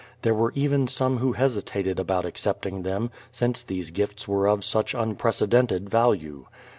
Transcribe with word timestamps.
There 0.23 0.33
were 0.33 0.51
even 0.55 0.87
some 0.87 1.19
who 1.19 1.33
hesitated 1.33 1.99
about 1.99 2.25
accepting 2.25 2.81
them, 2.81 3.11
since 3.31 3.61
these 3.61 3.91
gifts 3.91 4.27
were 4.27 4.47
of 4.47 4.65
such 4.65 4.95
unprecedented 4.95 5.87
value. 5.91 6.47